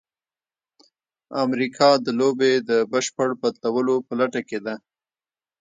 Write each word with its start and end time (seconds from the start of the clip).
امریکا 1.43 1.89
د 2.05 2.07
لوبې 2.19 2.53
د 2.69 2.71
بشپړ 2.91 3.29
بدلولو 3.41 3.95
په 4.07 4.13
لټه 4.19 4.41
کې 4.49 4.59
ده. 4.65 4.75